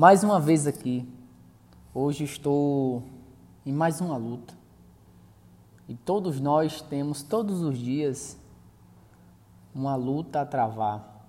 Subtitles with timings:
[0.00, 1.06] Mais uma vez aqui.
[1.92, 3.02] Hoje estou
[3.66, 4.54] em mais uma luta.
[5.86, 8.38] E todos nós temos todos os dias
[9.74, 11.28] uma luta a travar,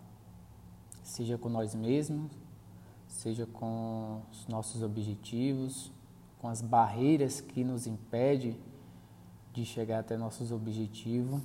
[1.03, 2.31] seja com nós mesmos,
[3.09, 5.91] seja com os nossos objetivos,
[6.39, 8.57] com as barreiras que nos impedem
[9.51, 11.41] de chegar até nossos objetivos.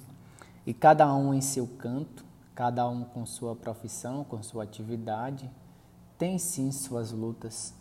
[0.64, 2.24] E cada um em seu canto,
[2.54, 5.50] cada um com sua profissão, com sua atividade,
[6.18, 7.74] tem sim suas lutas.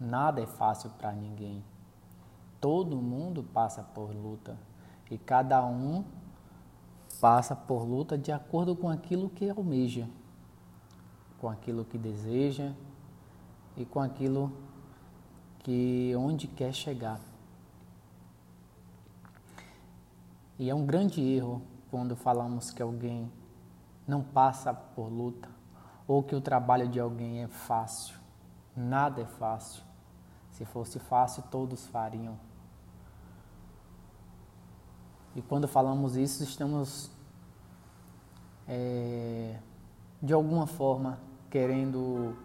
[0.00, 1.62] Nada é fácil para ninguém.
[2.60, 4.56] Todo mundo passa por luta
[5.10, 6.04] e cada um
[7.20, 10.08] passa por luta de acordo com aquilo que almeja,
[11.38, 12.72] com aquilo que deseja
[13.76, 14.50] e com aquilo
[15.58, 17.20] que onde quer chegar.
[20.58, 23.30] E é um grande erro quando falamos que alguém
[24.06, 25.63] não passa por luta
[26.06, 28.16] ou que o trabalho de alguém é fácil.
[28.76, 29.82] Nada é fácil.
[30.50, 32.38] Se fosse fácil, todos fariam.
[35.34, 37.10] E quando falamos isso, estamos
[38.68, 39.58] é,
[40.22, 41.18] de alguma forma
[41.50, 42.36] querendo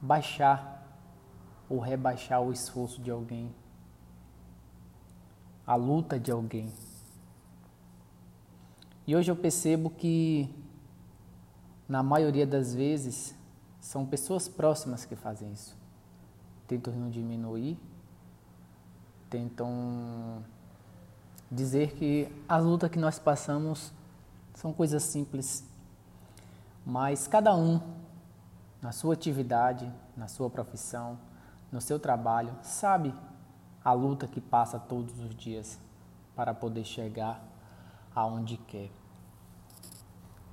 [0.00, 0.76] baixar
[1.68, 3.54] ou rebaixar o esforço de alguém,
[5.66, 6.72] a luta de alguém.
[9.06, 10.52] E hoje eu percebo que
[11.88, 13.34] na maioria das vezes,
[13.80, 15.76] são pessoas próximas que fazem isso.
[16.66, 17.78] Tentam não diminuir,
[19.30, 20.44] tentam
[21.50, 23.92] dizer que as lutas que nós passamos
[24.54, 25.64] são coisas simples,
[26.84, 27.80] mas cada um,
[28.82, 31.18] na sua atividade, na sua profissão,
[31.70, 33.14] no seu trabalho, sabe
[33.84, 35.78] a luta que passa todos os dias
[36.34, 37.40] para poder chegar
[38.14, 38.90] aonde quer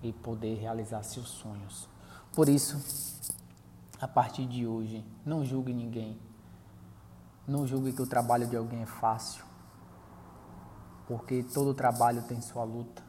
[0.04, 1.88] e poder realizar seus sonhos.
[2.34, 2.78] Por isso,
[4.00, 6.20] a partir de hoje, não julgue ninguém.
[7.48, 9.44] Não julgue que o trabalho de alguém é fácil,
[11.08, 13.04] porque todo trabalho tem sua luta.